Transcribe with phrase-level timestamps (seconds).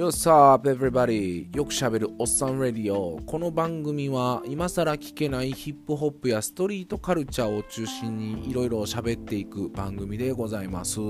[0.00, 1.54] Yo, sup, everybody?
[1.54, 3.20] よくしゃべるおっさんレディオ。
[3.26, 11.00] この番組は今更聞けないヒップホップやストリートカルチャーを中心にいろいろ喋っていく番組でございます。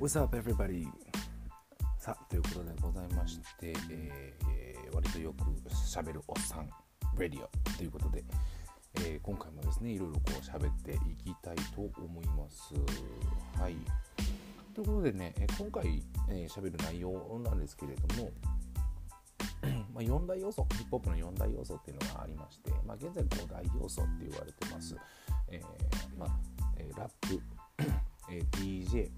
[0.00, 0.86] What's up, everybody?
[1.98, 6.70] さあ、ということでございまして、えー割とよく喋るおっさん、
[7.18, 8.24] レディオということで、
[8.94, 12.72] えー今回もですね、いろいろこう喋っていきたいと思います。
[13.60, 13.76] はい。
[14.74, 18.30] ということでね、今回えー喋、る内容なんですけれども、
[19.92, 24.96] まあ、4大要素、ヒップホップの4大要素っていうのがありまして、まあ、現在5大要素って言われてます。
[25.50, 26.30] えーまあ
[26.78, 27.38] えラップ、
[28.30, 29.10] え DJ、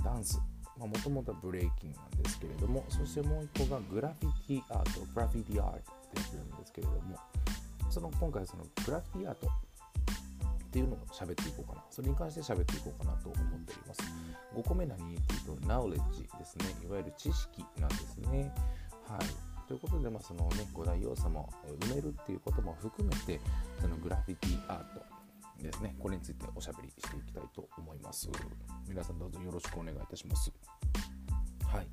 [0.00, 0.40] ダンス、
[0.76, 5.84] もともとはブレイキンなんですけれども、そしてもう一個がグラフィティアート、グラフィティアートって
[6.14, 7.18] 言ってるんですけれども、
[7.90, 11.84] その今回そのグラフィティアートっていうのを喋っていこうかな。
[11.90, 14.02] それに関して喋っていこうかなと思っております。
[14.54, 16.66] 5個目何っていうと、knowledge ですね。
[16.84, 18.54] いわゆる知識なんですね。
[19.06, 19.66] はい。
[19.66, 23.40] ということで、まあ、そのね、5大要素も埋めるっていうことも含めて、
[23.80, 25.19] そのグラフィティアート
[25.62, 28.28] ですね、これについておしゃべりしていきたいと思います。
[28.88, 30.52] 皆さんどうぞよろしくお願いいたします。
[31.66, 31.86] はい。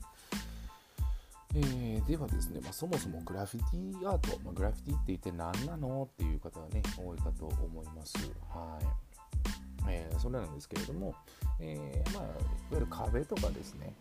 [1.55, 8.15] えーではですね、まあ、そもそもグラフィティアート、まあ、グラフィティって言って何なのっていう方がね、多いかと思います。
[8.49, 8.85] はい。
[9.89, 11.15] えーそれなんですけれども、
[11.59, 12.33] えーまあ、いわ
[12.71, 13.93] ゆる壁とかですね、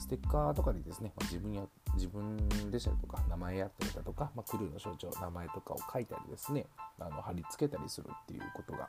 [0.00, 1.62] ステッカーとかにですね、まあ自分や
[1.94, 2.36] 自分
[2.70, 6.66] でしたりとか、名前やったりだとか、まあ、クルーの象徴、名前とかを書いたりですね、
[6.98, 8.88] あの貼り付けたりするっていうことが、まあ、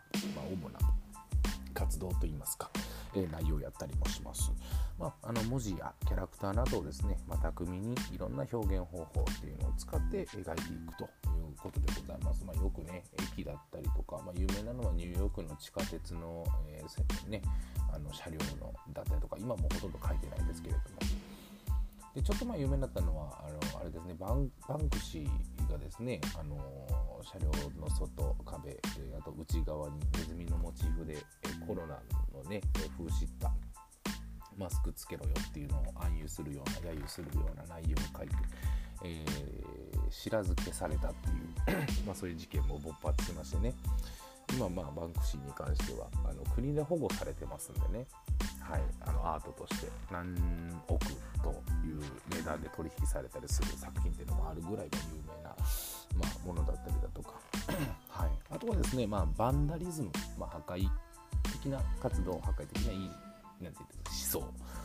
[0.51, 0.79] 主な
[1.73, 2.69] 活動といいますか、
[3.15, 4.51] えー内容をやったりもします。
[4.99, 10.53] まあ、あの文字やキャラクターなどをですね、まあ、巧みにいろんな表現方法っていうのを使って描いてい
[10.85, 11.09] くという
[11.57, 12.45] ことでございます。
[12.45, 17.41] まあ、よくね、駅だったりとか、まあ、有名なのはニューヨークの地下鉄の,、えーせね、
[17.93, 20.85] あの車両のだったりとか、今もほとんど書いてないんですけれども、
[22.15, 24.49] でちょっとまあ有名になったのはあのあれですねバン
[24.89, 26.57] クシーがですね、あの
[27.23, 27.47] 車両
[27.79, 28.79] の外壁、
[29.17, 31.17] あと内側にネズミのモチーフで、
[31.67, 31.99] コロナ
[32.33, 33.51] のねえ風刺った
[34.57, 38.35] マスクつけろよっていうのを暗喩するような揶揄するような内容を書いて、
[39.03, 39.81] えー
[40.11, 43.73] 知らず消されたっていうまあそういう事件も勃発しましてね。
[44.53, 48.05] 今まあバンクシーに関してはあの国で保護されてますんでね。
[48.59, 50.33] はい、あのアートとして何
[50.87, 51.05] 億
[51.43, 51.49] と
[51.85, 57.33] いう値段で取引されたりする作品っていうのもあるぐらいの有名な、まあ、ものだったりだとか、
[58.07, 60.87] はい、あとはですね、まあ、バンダリズム、まあ、破壊
[61.51, 63.15] 的な活動破壊的ないいなんて
[63.61, 64.80] 言うんですか思想。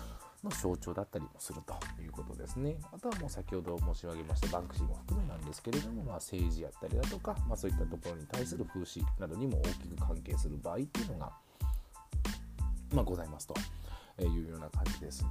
[0.49, 2.77] の象徴だったりもするということですね。
[2.93, 11.33] あとはもう先ほど申し上げましたバンクシーも含めなんですけれども、まあ、政治やったりだとか、まあ、そういったところに対する風刺などにも大きく関係する場合っていうのが
[12.95, 13.55] まあ、ございますと
[14.23, 15.25] いうような感じです。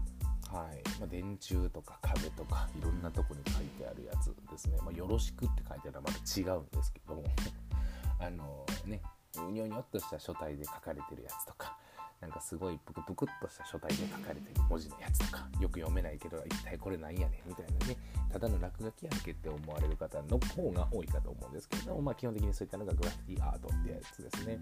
[0.51, 4.77] はいまあ、電柱とか壁とかいろんなとこに書いてあるやつですね。
[4.85, 7.23] ま、よろしくって書いてあるのはまた違うんですけども
[8.19, 9.01] あのね
[9.37, 11.77] うにょうにょっとした書体で書かれてるやつとか
[12.21, 17.97] なんかすごいぷくぷくっとした書体で書かれてる文字のやつとかよく読めないけど一体これなんやねんみたいなね
[18.31, 24.59] ただの落書きやんけって思われる方の方が多いかと思うんですけれども、まあ、基本的にそういったのがグラフィティアートってやつですね。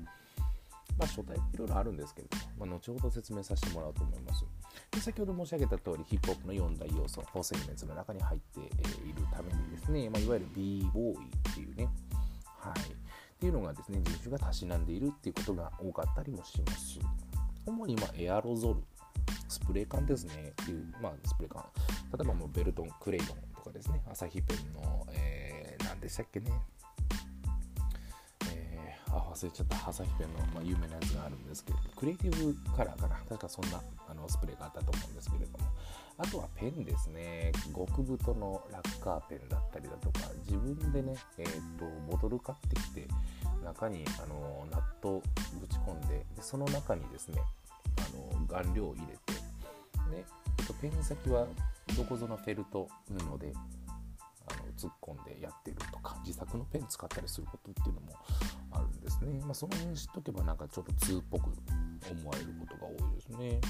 [0.97, 4.45] まあ、書体いろいろあるんですけれども、まあ、後ほど説明させてもらおうと思います。
[4.91, 8.69] で先ほど申し上げた通り、ヒップホップの4大要素、フォーセグメンツの中に入っている
[9.33, 11.89] ためにですね、まあ、いわゆる b ボーイっていうね、
[12.45, 12.85] はい、っ
[13.39, 16.99] ていうのがですね、人種がたしなんでいるっていうことが多かったりもしますし。
[17.65, 18.83] 主にまエアロゾル、
[19.47, 20.53] スプレー缶ですね。
[20.61, 21.63] っていう、まあ、スプレー缶。
[22.17, 26.51] 例えばもうベルトン、クレイドンとかですね、アサヒペンの、えー、何でしたっけね、
[28.51, 29.89] えーあ忘れちゃった。
[29.89, 33.15] 朝日ペンの、まあ、有名なやつがあるんですけどクリエイティブカラーかな。
[33.29, 33.79] 確かそんな
[34.09, 35.59] あのスプレーがあったと思うんですけれども。
[36.17, 37.51] あとはペンですね。
[37.75, 40.31] 極太のラッカーペンだったりだとか。
[40.45, 43.07] 自分でね、えー、とボトル買ってきて
[43.63, 45.23] 中にあのナットを
[45.59, 47.41] ぶち込んででその中にですね
[48.13, 49.33] の顔料を入れて
[50.09, 50.25] で
[50.81, 51.47] ペン先は
[51.97, 53.53] どこぞのフェルト布で
[54.47, 58.13] あの突っ込んでやってるとか自作のペン使ったりすることっていうのも
[58.71, 59.39] あるんですね。
[59.41, 61.43] まあ、その辺知っとけばなんかちょっと通っぽく
[62.11, 63.61] 思われることが多いですね。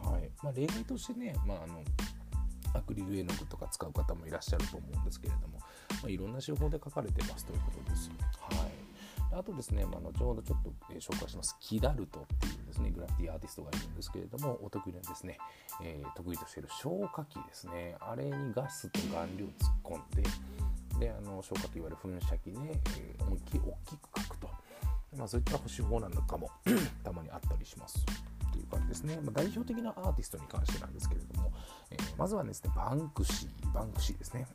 [0.00, 1.82] はいまあ、例外としてね、まあ、あの
[2.74, 5.66] アクリル絵の具とか使う方もいらっしゃると思うんですけれども、ま
[6.06, 8.10] あ、いろんな手法で書かれてますということです。
[8.40, 8.67] はい
[9.32, 15.38] あとですね、まあ、後ほどちょっと、え、紹介します、キダルトっていうですね、グラフィティアーティストがいるんですけれども、お得意なですね、
[15.82, 20.22] えー、得意としている消火器ですね、あれにガスと顔料を突っ込んで、
[20.98, 22.50] で、あの消火といわれる噴射器で、
[22.98, 24.48] えー、思いっきり大きく書くと。
[25.16, 26.50] まあ、そういった手法なのかも
[27.02, 28.04] たまにあったりします。
[28.52, 29.16] という感じですね。
[29.22, 31.52] まあ、代表的なアーティストに関してなんですけれども、
[31.90, 34.46] えー、まずはですね、バンクシー、バンクシーですね。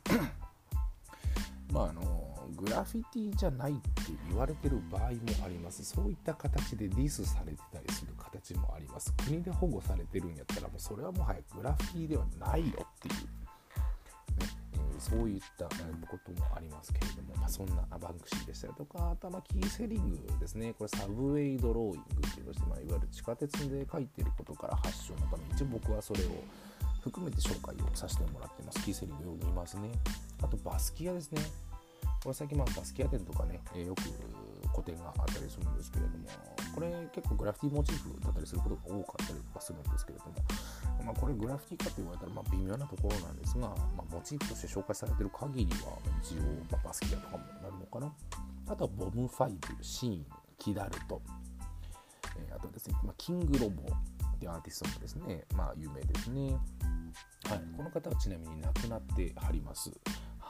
[1.72, 2.33] まああの
[2.64, 3.80] グラフィティじゃないって
[4.28, 5.08] 言われてる場合も
[5.44, 13.20] ありますそういった形でディスされてたりする形もあります国で保護されてるんやったらもうそれはもはやグラフィティではないよっていう、ね
[14.72, 26.28] えー、そういったこともありますけれども、まあ、そんなバンクシーでしたりとかあとはキーセリングですねこれサブウェイドローイングっていうのして、まあ、いわゆる地下鉄で書いてることから発祥のため一応僕はそれを
[27.04, 28.82] 含めて紹介をさせてもらってます。
[28.82, 29.90] キーセリングよく見ますね。
[30.42, 31.42] あとバスキアですね。
[32.24, 34.02] これ最近まあバスキア店とかね、えー、よく
[34.72, 36.26] 個展があったりするんですけれども、
[36.74, 40.32] これ結構グラフィティモチーフだったりすることが多かったりとかするんですけれども、
[41.04, 46.40] まあ、これグラフィティかと言われたらまあ微妙なところなんですが、まあ、モチーフとして紹介されている限りは一応、
[46.72, 48.12] まあ、バスキアとかもなるのかな。
[48.66, 50.26] あとはボム5、シーン、
[50.58, 51.20] キダルト、
[52.38, 56.56] えー、あとですね、まあ、キングロボっていうアーティストもですね、まあ有名ですね。
[57.44, 59.92] はい、この方はちなみに亡くなってはります。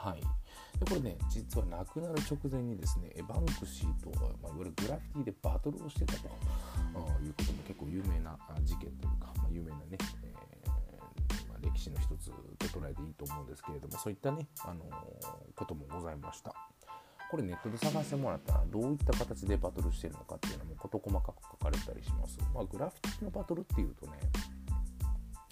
[0.05, 4.11] はい、でこれね、実は亡くなる直前にですね、バンクシーと、
[4.43, 16.55] まあ、いわゆるグラフィティでバトルをしてたということも結構有名な事件というか、まあ、有名なね、えー、ま、歴史の一つと捉えていいと思うんですけれども、そういったね、あのー、こともございました。
[17.31, 22.39] これネットで探してもらったらどういった形でバトルしてるのかっていうのも事細かく書かれたりします。
[22.53, 24.13] まあ、グラフィティのバトルっていうとね、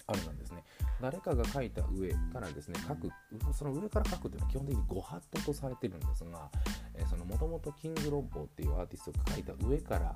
[0.07, 0.63] あれなんですね。
[1.01, 3.09] 誰かが書いた上からですね、書く、
[3.53, 6.49] その上から書くというのは基本的に5ハットとされてるんですが、
[6.95, 10.15] え、そのもともとキングロッボーっていうアーティストが書いた上から、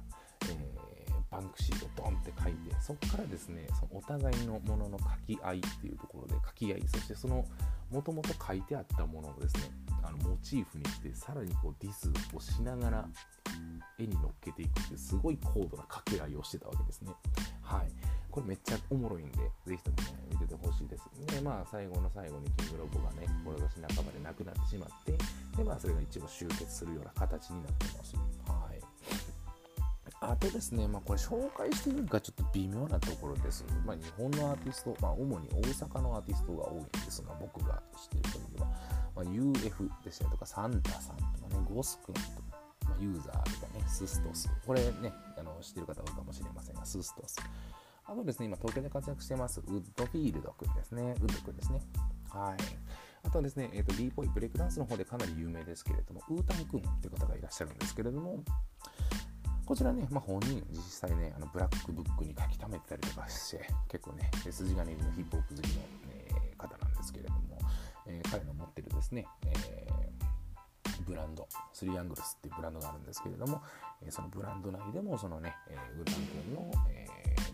[0.50, 5.06] えー、バンクシーをドンって書いて、そこからですね、そのお互いのものの書
[5.36, 7.46] き合いっていうところで書き合い、そしてその
[7.92, 9.72] もともと書いてあったものをですね、
[10.04, 13.06] あのモチーフにしてさらにこうディスをしながら
[14.00, 17.12] 絵に乗っけていくっていうすごい高度な掛け合いをしてたわけですね。
[17.62, 17.92] はい。
[18.38, 21.10] これめっちゃおもろいんで、ぜひともね、見ててほしいです。
[21.34, 25.18] で、まあ、最後の最後にキングロボがね、志半ばで亡くなってしまって、
[25.58, 28.16] で、まあ、それが一応集結するような形になってます。
[28.46, 28.82] はい。
[30.22, 33.66] あとですね、まあ、これ紹介しているかちょっと微妙なところです。
[33.84, 38.68] まあ、日本のアーティスト、まあ、主に大阪のアーティストが多いんですが、僕が知ってる限りは、
[39.16, 42.28] まあ、UF でしたりとか、サンタさんとかね、ゴス君とか、
[42.86, 44.48] まあ、ユーザーとかね、スストス。
[44.64, 47.38] これね、あの知ってる方多いかもしれませんが、スストス。
[48.10, 51.16] あとですね、今東京で活躍してます、ウッドフィールド君ですね。
[51.22, 51.82] ウッド君ですね。
[52.30, 52.58] はい。
[53.24, 58.40] あとはですね、え、ー、と、b ポイブレイクダンスの方でかなり有名ですけれども、ウータン君っていう方がいらっしゃるんですけれども、
[59.66, 60.78] こちらね、まあ、本人、実
[61.10, 65.82] 際ね、あのブラックブックに書き溜めてたりとかして、結構ね、筋金入りのヒップホップ好きの、
[66.14, 67.60] えー、方なんですけれども、
[68.06, 69.88] えー、彼の持ってるですね、え
[71.08, 73.62] ブランド、スリーアングルスっていうブランドがあるんですけれども、
[74.02, 77.08] えそのブランド内でも、そのね、えウータン君の、え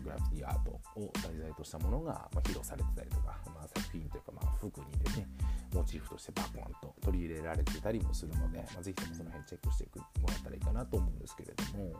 [0.04, 0.70] グラフィティアート
[1.00, 5.26] を題材としたものが、ま披露されてたりとか、まあ、作品というか、まあ、服にでね、
[5.72, 9.84] モチーフとしてバコンと取り入れられてたりもするので、まあ、ぜひともその辺チェックして
[10.20, 11.92] もらったらいいかなと思うんですけれども、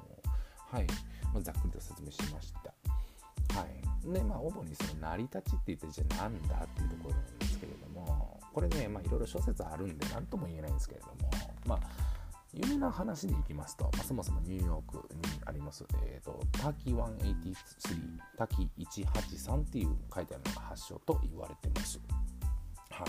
[0.70, 0.86] はい、
[1.32, 2.74] まあ、ざっくりと説明しました。
[3.58, 4.12] はい。
[4.12, 11.30] で、まあ、主にその成り立ちって言って、じゃあなんだっていうところなんですけれども、これね、いろいろ諸説あるんで、何とも言えないんですけれども、
[11.66, 12.13] まあ、
[12.54, 17.54] 有名な話でいきますと、まあ、そもそもニューヨークにあります、えーと、タキ183、
[18.38, 22.00] タキ183っていう書いてあるのが発祥と言われてます。
[22.90, 23.06] はい、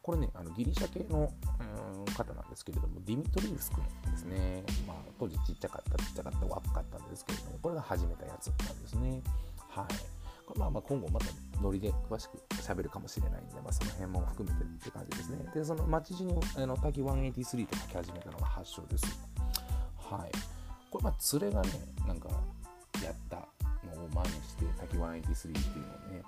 [0.00, 3.82] これね、あのギリシャ系の、うん、方なんですけれども、ディミトリウス君
[4.12, 4.62] ですね。
[4.86, 9.22] まあ、当時ちっちゃかった、ちっちゃかった、若かったんですけれども、これが始めたやつなんですね。
[9.70, 10.13] はい。
[10.56, 11.26] まあ、まあ今後また
[11.62, 15.38] ノリで詳しく喋るかもしれないんで、まあ、その辺も含めてって感じですね。
[15.54, 19.06] で、その街中にあの滝183と書き始めたのが発祥です。
[19.96, 20.32] はい。
[20.90, 21.70] これ、まあ、連れがね、
[22.06, 22.28] なんか
[23.02, 23.36] やった
[23.94, 26.22] のを真似して、滝183っていうのをね、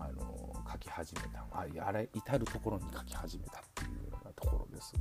[0.00, 4.94] あの書き始めたああれ至る所に書き始めたっていうようなところです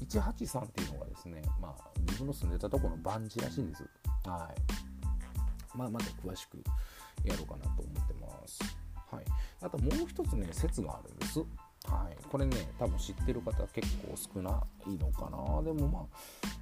[0.00, 3.84] 183っていうのがですね、まあ、自分の住んでたところの番地らしいんです
[4.26, 6.62] はいまあまだ詳しく
[7.24, 8.60] やろうかなと思ってます。
[9.10, 9.24] はい、
[9.62, 11.38] あともう一つね説があるんです。
[11.86, 15.62] はい、これね多分知ってる方結構少ないのかな。
[15.62, 16.02] でもまあ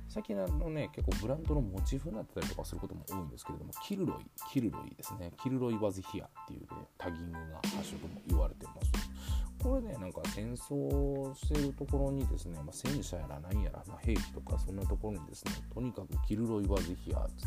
[0.08, 5.32] 最近のね結構ブランドのモチーフになってたりとかすることも多いんですけれどもキルロイキルロイですね。
[5.42, 6.66] キルロイワズヒアっていうね
[6.98, 7.38] タギングが
[7.76, 8.92] 発祥とも言われてます。
[9.62, 17.46] これねなんか戦争してるところにですね、まあ、戦車やら何やら、まあ、兵器とかそんなところにですねとにかくキルロイ・ワぜひやっつ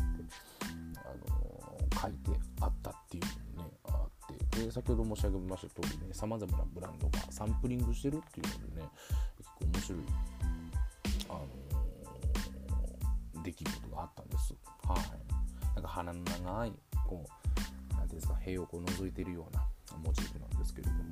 [0.96, 1.45] あの
[4.64, 8.88] で先ほど申し上げました通りねさまざまなブランドがサンプリングしてるっていうのでね
[9.36, 10.00] 結構面白い、
[11.28, 14.54] あのー、出来事があったんです。
[14.86, 15.26] はい
[15.74, 16.72] なんか鼻の長い
[17.06, 19.66] こう何ていうんですか塀をこう覗いてるような
[20.02, 21.04] モチーフなんですけれども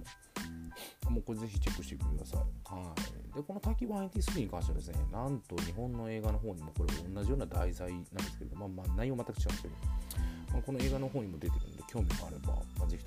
[1.10, 2.40] もうこれぜひチェックしてください。
[2.74, 2.92] は
[3.32, 9.74] い、でこの滝ワインティスクに関してはですね、なんと日本の映画の方にもこれ同じような題材なんですけれども、まあ、内容全く違うんですけど、
[10.52, 13.03] まあ、この映画の方にも出てるんで、興味があれば、ぜひ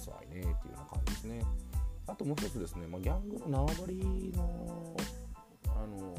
[0.00, 1.42] さいねっていうような感じですね。
[2.06, 4.96] あともう一つですね、まあ、ギャングの縄張りの、
[5.66, 6.14] あの、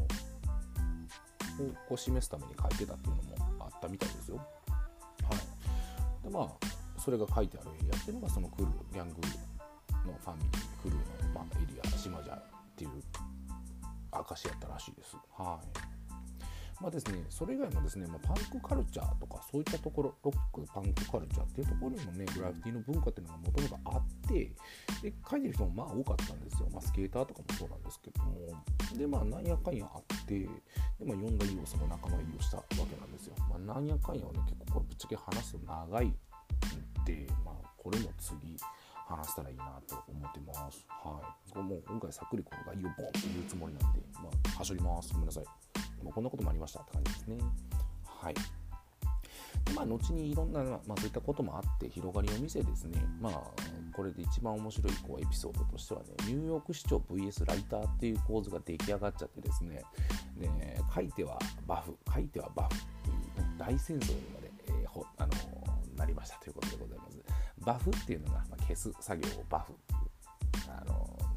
[1.89, 4.37] を示すために書いてたっていうのもあったみたいですよ。
[4.37, 4.43] は
[6.21, 6.23] い。
[6.23, 12.41] で、まあ、それが書いてあるエリアっていうのが、その来るギャングのファミリー、クルーの、まあ、エリア、島じゃっ
[12.75, 12.91] ていう
[14.11, 15.17] 証やったらしいです。
[15.37, 16.00] はい。
[16.81, 24.33] まあですね、それ以外もですね、まあ、パンクカルチャーとかそういったところ、ロック、パンクカルチャーっていうところにもね、グラフィティの文化っていうのがもともとあって、
[25.03, 26.69] で、書いてる人もまあ多かったんですよ。
[26.71, 28.33] まあ、スケーターとかもそうなんですけども。
[28.97, 30.49] で、まあ、なんやかんやあって、で、
[31.05, 33.35] まあ、4大要素の仲間入りをしたわけなんですよ。
[33.47, 36.15] まあ、なんやかんやはね、結構これぶっちゃけ話すと長いん
[37.05, 38.57] で、まあ、これも次、
[39.05, 40.85] 話したらいいなと思ってます。
[40.89, 41.21] は
[41.53, 41.57] い。
[41.59, 45.13] もう今回さっくりこの概要ボンって言うつもりなんで、まあ、はしょります。
[45.13, 45.70] ごめんなさい。
[46.03, 47.37] まあ、こんなこともありましたって感じですね。
[48.05, 49.73] はいで。
[49.73, 53.41] まあ、後にいろんな、まあ、そういったこともあって広がりを見せですね、まあ、
[53.93, 59.83] これで一番面白いこうエピソードとしてはね、ニューヨーク市長 VS ライターっていう構図が出来上がっちゃってですね、
[60.37, 60.49] で
[60.93, 65.33] 書いてはバフ、書いてはバフっていう、大戦争にまで、えー、ほあの
[65.97, 67.17] なりましたということでございます。
[67.59, 69.73] バフっていうのが、ま、消す作業をバフ、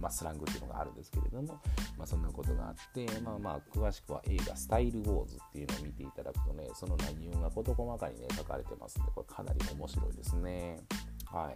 [0.05, 1.55] まあ、スラングっていうのがあるんですけれども、
[1.97, 10.79] まあ、そんなことがあって、まあまあ詳しくは映画「スタイルウォーズ」っていうのを見ていただくとねその内容が事細かにね書かれてますのでこれかなり面白いですね。
[11.25, 11.55] はい。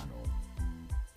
[0.00, 0.14] あの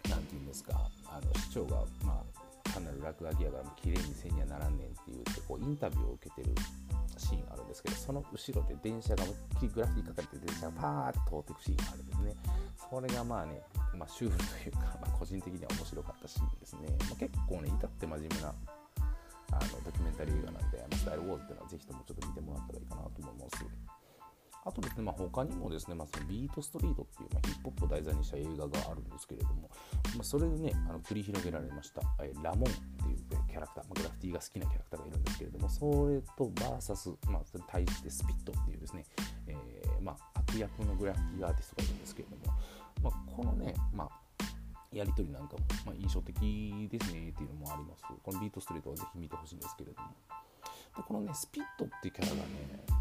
[0.09, 2.23] 何て言うんですかあの市長がま
[2.65, 6.55] あ単なる落書きやから綺麗にせんにはならんねんって言ってこうインタビューを受けてる
[7.77, 12.36] ですけどその後ろで電車が思いっきりグラフィティ書かれて電車がパーッと通っていくシーンがあるんですね。
[12.89, 13.62] それがまあね、
[13.98, 18.53] まあ、シュールというか、まあ、個人的には面白かったシーンですね、まあ、結構ね至って真面目な
[19.51, 23.65] あのドキュメンタリー映画なんで、まあ、スタイルウォーズっていうのはぜひともちょっと見てもらったらいいかなと思います
[24.67, 29.69] あとですね、まあ、他にもですね、まあ、そのビートストリートっていう、まあ、ヒップホップを題材にした映画があるんですけれども、
[30.15, 39.05] まあ、それでね、あの繰り広げられました、えラモンっていうキャラクター、まあ、グラフィティが好きなキャラクターがいるんですけれども、それとバーサス、まあ、それに対してスピットっていうですね、
[39.47, 42.57] えー、まあ、悪役のグラフィティアーティストがいるんですけれども、
[43.03, 44.27] まあ、このね、まあ、
[44.91, 46.36] やり取りなんかも、まあ、印象的
[46.91, 48.03] ですねっていうのもあります。
[48.21, 50.09] このビートストリートはぜひ見てほしいんですけれども。
[50.95, 52.96] でこのね、スピットっていうキャラがね、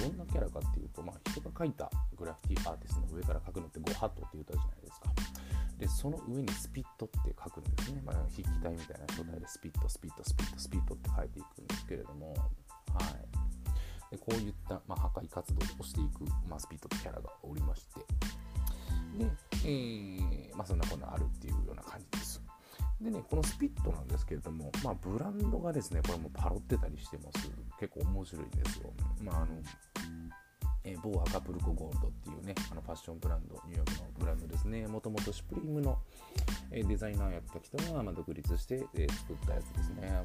[0.00, 5.12] どんなキャラかっていうと、まあ、人が描いたグラフィティアーティストの上から描くのってゴハットって言ったじゃないですか。
[5.78, 8.02] で、その上にスピットって書くんですね。
[8.04, 14.10] まあ、筆記体みたいな状態でスピット、スピット、スピット、スピットって書いていくんですけれども、はい。
[14.10, 18.00] でこういった、まあ、破壊活動をしていく、まあ、スピットってキャラがおりまして、
[19.16, 19.30] で、
[19.64, 22.42] えー、まあ、そんなこんなあるっていうような感じです。
[23.00, 27.50] でね、このスピットなんですけれども、まあ、ブランドがですね、これもパロってたりしてます。
[27.78, 28.92] 結構面白いんですよ。
[29.22, 29.46] まあ、あの、
[30.84, 34.86] えー、某アカプルコゴールドっていうね、あのファッションブランド、ニューヨークのブランドですね。
[34.86, 35.98] もともとシュプリームの、
[36.70, 40.22] えー、デザイナーやった人が、まあ、独立して、えー、作ったやつですね。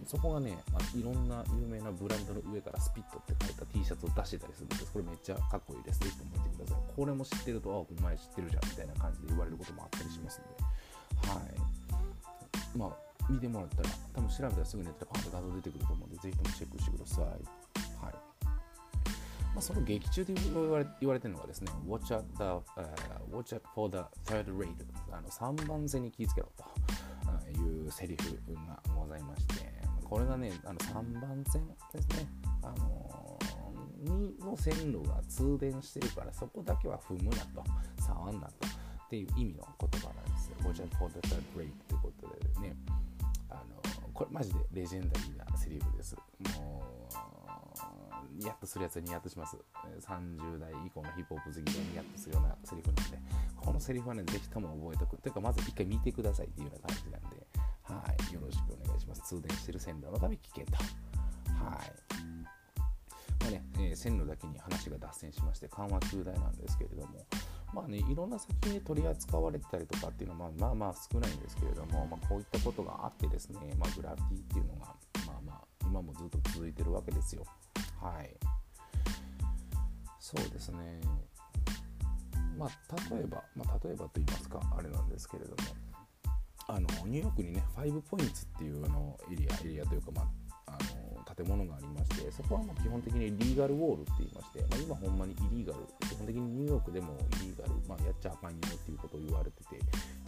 [0.00, 4.92] うん、そこがね、まあ、いろんな有名なブランドの上からスピットって書いた T シャツを出してたりするんです。
[4.92, 6.00] これめっちゃかっこいいです。
[6.00, 6.92] ぜひとも見てください。
[6.94, 10.40] これも知ってると、あ、お前知ってるじゃんみたいな感じで言われることもあったりします
[11.20, 12.78] ので、はい。
[12.78, 12.92] まあ、
[13.28, 17.59] 見てもらったら、多分調べたらすぐネットでパンと画像出てくると思うので、ぜひともチェックしてください。
[19.54, 22.62] まあ、その劇中で言われ言われてるのがですね、Watch out, the,、uh,
[23.30, 24.68] watch out for the third rate
[25.10, 26.64] あの3番線に気をつけろと
[27.60, 29.72] いうセリフがございまして、
[30.04, 32.28] これがね、あの3番線ですね、
[32.62, 37.64] あのー、にの線路が通電してるから、そこだけは踏むなと、
[38.00, 38.80] 触んなと。
[39.06, 40.56] っていう意味の言葉なんですよ。
[40.62, 42.28] Watch out for the third rate ってこと
[42.60, 42.76] でね、
[43.48, 43.62] あの
[44.14, 46.14] これマジでレジェンダリーなセリフです。
[46.56, 47.39] もう、
[48.32, 49.56] ニヤッとするやつはニヤッとします。
[50.00, 53.18] 30代以降のヒップホップ好きでニヤッとするようなセリフなんで、
[53.56, 55.22] このセリフはね、ぜひとも覚えておく。
[55.22, 57.46] というか、まず一回見てくださいっていうような感じなんで、
[57.82, 59.22] はい、よろしくお願いします。
[59.22, 60.72] 通電してる線路のため危険と。
[60.74, 62.20] はい。
[63.40, 67.24] まあねえー、線路だけに話が脱線しまして緩和中大なんですけれども、
[67.74, 74.94] まあねいろんな作品で取り扱われてたりとかっていうのはまあまあまあ少ないんですけれども、まあ、こういったことがあってですね、まあ、グラフィティっていうのが
[75.26, 77.44] まあまあ今もずっと続いてるわけですよ
[78.00, 78.36] はい。
[80.18, 81.00] そうですね。
[82.56, 82.70] まあ
[83.14, 85.56] 例えば、まあ、例えばと言いますかあれなんですけれども。
[86.68, 90.26] あのニューヨークにね5ポイントっていうあのエリアエリアというか、まあ、
[91.36, 99.78] 建物がありましてそこはもう基本的にリーガルウォールって言いまして、まあ、今ほんまにイリーガル基本的にニューヨークでもイリーガル、まあ、やっちゃあかんよっていうことを言われてて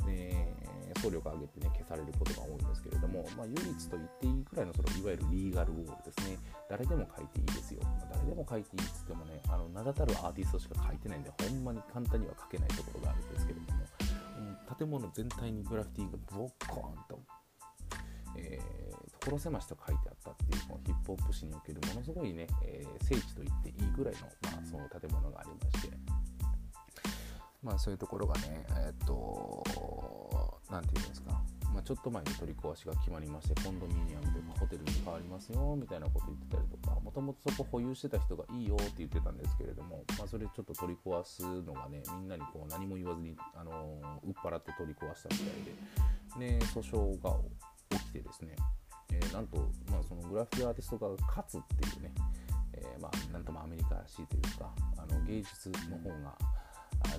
[0.06, 0.54] で
[1.00, 6.38] 総力を上げてね消されることが多いんですけれども、まあ、唯一と言っていいくらいのそのいわゆるリーガルウォールですね。
[6.68, 13.82] 誰でも書いていいですよ、まあ、誰でも書いていいっつってもねあの名だたるアーティストしか書いてないんでほんまに簡単には書けないところがあるんですけれども、
[14.38, 17.20] うん、建物全体にグラフィティがボッコーンと、
[18.38, 18.91] えー、
[19.24, 26.22] 所狭しと書いてあったっていうこのヒップホップ史におけるものすごいね、えー、聖地と言っていいぐらいの、まあ、その建物がありまして。
[27.62, 29.62] まあそういうところがねえー、っと
[30.68, 31.40] 何て言うんですか。
[31.72, 47.36] まあ、ちょっと前に取り壊しが決まりましてコンドミニアムとかホテルに変わりますよみたいなこと言ってたりとかもともとそこ保有してた人がいいよって言ってたんですけれども、まあ、それちょっと取り壊すのがねみんなにこう何も言わずに、あのー、売っ払って取り壊したみたいでで訴訟が
[47.88, 48.56] 起きてですね、
[49.32, 49.56] なんと、
[49.90, 52.12] まあ、そのグラフィティアーティストが勝つっていうね、
[52.74, 56.36] えー、まあ、なんともアメリカらしいというかあの芸術の方が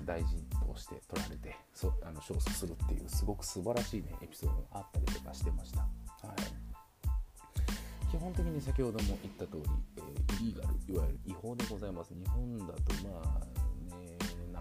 [0.05, 5.81] 大事として取られてそあの勝訴するっていうすごく素晴らしいねエピソードがあったりとかしてました。
[5.81, 6.63] はい
[8.13, 9.63] 基本的に先ほども言った通り、
[9.97, 12.73] えー、イリーガルいわゆる違法でございます日本だと
[13.09, 13.62] まあ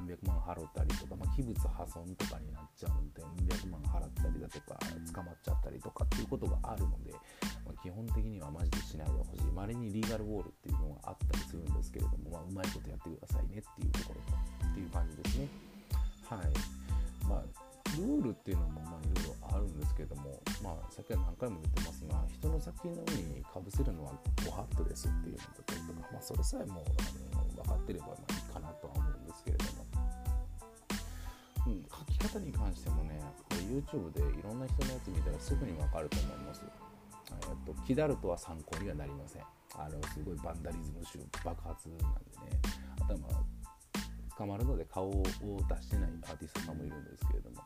[0.03, 4.79] 何百万払ったりとか、まあ、器物破損とかになっちゃうんで何百万払ったりだとか
[5.15, 7.13] 捕まっちゃったりとかっていうことがあるので、
[7.65, 15.49] まあ、基本的にはマジでしないでほしいまれにリーガルウォールっていうのがあったりするんですけれども、まあ、うまいことやってくださいねっていうところっていう感じですね。
[16.27, 16.83] はい。
[17.29, 17.43] まあ、
[17.97, 24.13] ルールっていうのもまあいろいろあるんですけども、まあ、さっきは何回も言ってますが、人の作品の上にかぶせるのは
[24.45, 26.85] ご法度ですっていうのだったりとか、まあ、それさえも
[27.33, 29.82] あの分かってればまあいいかなとは思うんですけれども、
[31.67, 33.21] うん、書き方に関してもね、
[33.51, 36.63] YouTube でいろんな人のやつ見たらすぐに分かると思います。
[37.31, 39.43] えっと、キダルとは参考にはなりません。
[39.75, 42.13] あのすごいバンダリズム集爆発なんでね。
[42.99, 43.19] 頭
[44.37, 45.29] 捕まるので顔を出
[45.83, 47.63] してないアーティストさんもいるんですけれども、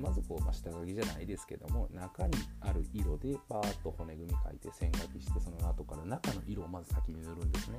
[0.00, 7.78] まあ、まずこう、まあ、下書きじゃないですけども中にある色でバーッと骨組み描いて線書きしてその後から中の色をまず先に塗るんですね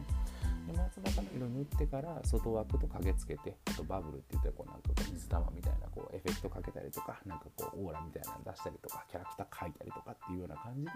[0.68, 10.92] でまず中の色塗ってから外枠と影つけてあとバブルって言ったらこうなんか水玉みたいなこうエフェクトかけたりとかなんかこうオーラみたいなの出したりとかキャラクター描いたりとかっていうような感じで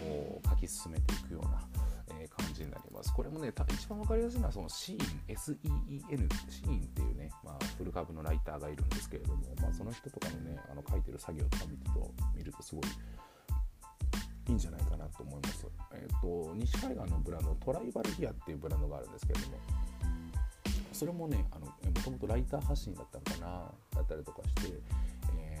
[0.00, 1.60] こう書き進めていくような
[2.20, 3.12] え、感じになります。
[3.12, 12.84] これもね、一番分かりやすいのはそのシーン、SEEN、シーンっていうね、まあ、フル株のライターがいるんですけれども、まあ、その人とかのね、あの書いてる作業とか見ると見るとすごい
[14.48, 15.66] いいんじゃないかなと思います。
[15.92, 19.58] えっ、ー、と、西海岸のブランド、トライバルギアっていうブランドがあるんですけれども、
[20.92, 21.44] それもね、
[21.84, 24.80] もともとライター発信だったのかな、だったりとかして
[25.36, 25.58] え、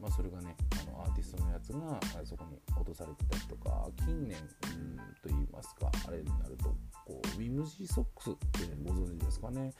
[0.00, 4.42] まあ、それがねあのアーティストのやつがそこに落とされてたりとか近年う
[4.76, 6.64] んと言いますかあれになると
[7.06, 9.72] こうウィムジーソックスってご存知ですかね、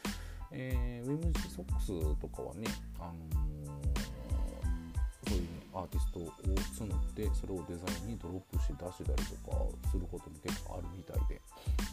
[0.52, 2.66] えー、ウィムジーソックスとかはね、
[2.98, 3.51] あのー、
[5.72, 9.56] アーティストを募ってそれをデザインにドロップして出してたりとか
[9.88, 11.40] することも結構あるみたいで、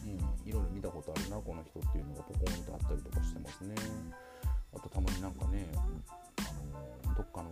[0.04, 3.76] うん、いろいろ見たことあるなこの人っていうのがポコンとあったりとかしてますね。
[4.76, 5.82] あとたまになんかね、あ
[7.08, 7.50] のー、どっかの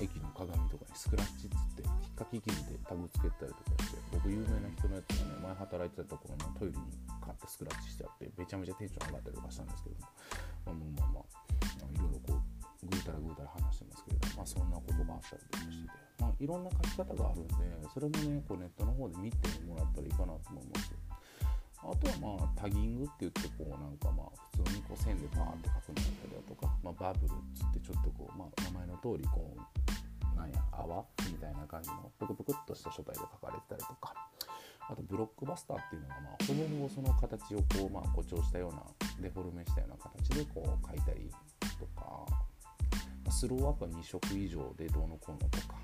[0.00, 6.84] 駅の鏡とかにスクラッチっつって引っかき傷でタグつけたりとかして僕有名な人のやつがね前働いてたところのトイレに
[7.18, 10.06] 買ってスクラッチしてあってめちゃめちゃテンション上がったりとかしたんですけども、
[10.66, 11.57] まあ、まあまあまあ。
[12.90, 17.54] ぐうたらぐうたら話してますけれどまあそんなことがあったりとかしててまあいろんな書き方があるんで
[17.92, 20.94] それもねこうネットの方で見てもらったらいいかなと思います。
[21.78, 34.14] あとはまあタギングって言ってこうなんかまあ普通にこう線でバーって書くのだったりだとか、まあ、バブルっつってちょっとこう、まあ、名前の通りこうなんや泡みたいな感じのプクプクっとした書体で書かれてたりとか。
[34.90, 38.80] あとブロックバスターっていうのが、まあ、ほぼほぼその形をこう、まあ、誇張したような
[39.20, 41.30] デフォルメしたような形でこう書いたり
[41.78, 42.24] とか
[43.30, 45.74] スローアップは2色以上でどうのこうのとか、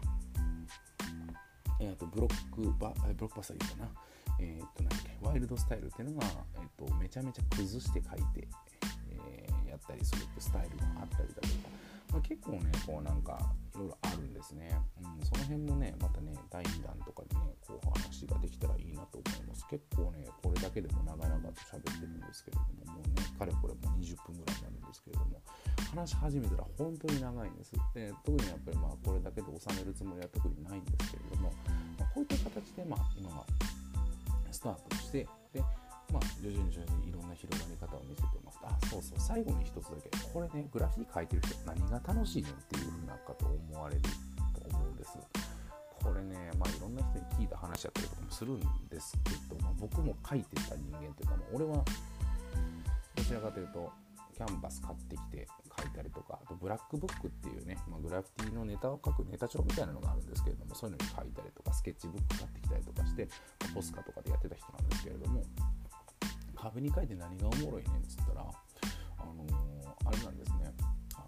[1.80, 3.90] えー、とブロックバブロックバスターいいかな。
[4.40, 6.26] えー、っと何だっけワイルドスタイルっていうのが、
[6.57, 8.48] えー、っとめちゃめちゃ崩して書いて、
[9.11, 11.85] え、やったりするスタイルがあったりだとか。
[12.12, 13.38] まあ、結構ねこうなんか
[13.75, 14.71] いろいろあるんですね、
[15.03, 19.67] うん、その辺もねまたね第2弾とかでねこう話ができたらいいなと思います。
[19.69, 25.43] 結構ねこれだけでも長々と喋ってるんですけれどももうねかれこれもう20分ぐらいになるんですけれども
[25.90, 27.73] 話し始めたら本当に長いんです。
[27.95, 31.53] で特にやっぱりまあこれだけで収めるつもりは特にないんですけれども、
[31.99, 33.47] まあ、こういった形でまあ今は
[34.51, 35.62] スタートしてで
[36.12, 38.59] まあ、徐々に徐々にいろんな広がり方を見せてます。
[38.62, 45.19] あ、そうそう、最後に一つだけ、これね、グラフィティ書いてる人、何が楽しいのっていうふうなかと思われると思うんです。
[46.03, 51.85] これね、まあ、いろんな人に聞いた話やったりとかもするんですけど、まあ、僕も書いてた人間というか、もう俺は
[53.14, 53.90] どちらかというと、
[54.35, 55.47] キャンバス買ってきて
[55.79, 63.29] 書いたりとか、あとブラックブックっていうね、まあ、グラフィティのネタを書くネタ帳みたいなのがあるんですけれども、そういうのに書いたりとか、スケッチブック買ってきたりとかして、
[63.61, 65.43] まあ、ポスカとかでやってた人なんですけれども、
[66.64, 70.72] 壁に書いて何がおもろいねんっつったら、あのー、あれなんですね、
[71.14, 71.27] あの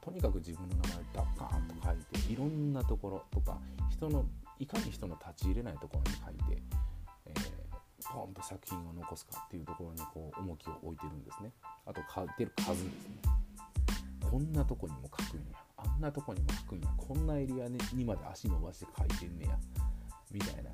[0.00, 3.58] ー、とにかく自分の名前ダッカーンと書いていろんなところとか
[3.90, 4.24] 人の
[4.58, 6.62] いかに人の立ち入れないところに書いて、
[7.26, 11.52] えー、ポンと作品を残すかっていうところにこう重きを置いてるんですね。
[11.86, 12.90] あと書いてる数ですね。
[14.20, 15.58] こんなとこにも書くんや。
[15.76, 16.88] あんなとこにも書くんや。
[16.96, 19.58] こんなエリアにまで足伸ばして書いてんねや。
[20.32, 20.70] みたいな。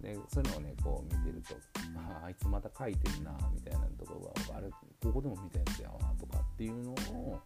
[0.00, 1.54] でそういうのをねこう見てると
[1.96, 7.40] ああいつまた書いてんなみたいなところがあれここでも見たやつやわとかっていうのを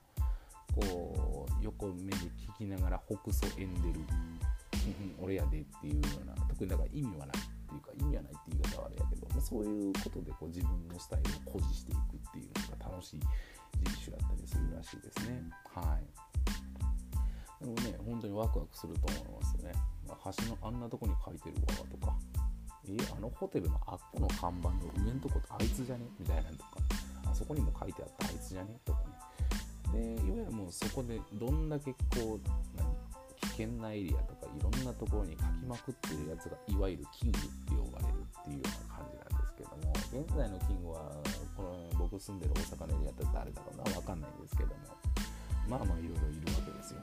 [0.74, 4.00] こう横目で聞きながら北総演でる
[5.20, 13.20] 俺やでっていうような特にだから意味はないっていうか意味はないって言い方はあれやけど、まあ、そういうことでこう自分のスタイルを誇示していくっていうのが楽しい
[13.84, 15.42] 人種だったりするらしいですね。
[15.74, 16.04] はい。
[17.64, 19.72] でもね本当にワクワクすると思いますよね、
[20.08, 22.16] 橋のあんなとこに書いてるわとか。
[22.88, 26.04] えあのホテルのあっこの看板の上のとこってあいつじゃね？
[26.18, 26.70] みたいなのとか。
[27.30, 28.78] あそこにも書いてあったあいつじゃね？
[28.84, 28.98] とか
[29.92, 30.16] ね。
[30.16, 31.96] でいわゆるもうそこでどんだけこ
[32.36, 32.40] う
[32.76, 32.88] 何
[33.40, 39.92] 危険なエリアとかいろんなところに書きまくってるやつがいわゆるキングって呼ばれるっていうような感じなんですけども
[40.24, 41.12] 現在のキングは
[41.56, 43.84] この僕住んでる大阪のエリアって誰だろうな？
[43.92, 44.74] 分かんないんですけども。
[45.68, 47.00] まあまあいろいろいるわけですよ。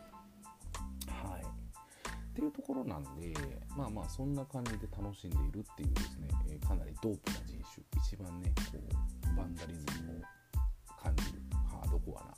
[2.40, 3.34] っていうところなんで
[3.76, 12.32] まあまあそんな感じで楽しんでいるっていうですね、えー、かなりドープな人種一番ねこうバンダリズムを感じるハードコアな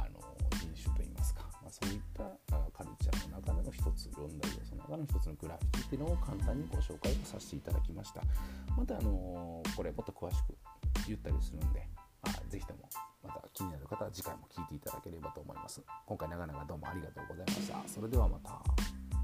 [0.00, 0.18] あの
[0.56, 2.24] 人種といいますか、まあ、そういった
[2.72, 8.22] カルチャーの中での一つ読んだ要素の中の一つのグラフィティっていうのを簡単にご紹介をさせていただきました。
[8.76, 10.56] またあのこれもっと詳しく
[11.06, 11.86] 言ったりするんで
[12.22, 12.88] あぜひとも
[13.22, 15.82] また気になる方は次回も聞いていただければと思います。
[16.06, 17.88] 今回長々どうもありがとうございました。
[17.88, 19.21] それではまた。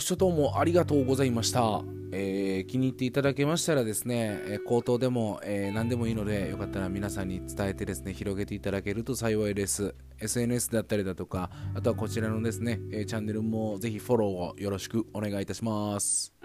[0.00, 1.82] ご視聴どうもありがとうございました。
[2.10, 9.94] えー、気に入っていただけましたらですね、え、口頭でも、えー、何でもいいので、よかったら皆さんに伝えてですね、広げていただけると幸いです。
[10.18, 16.39] SNS だったりだとか、あとはこちらのですね、えチャンネルもぜひフォローをよろしくお願いいたします。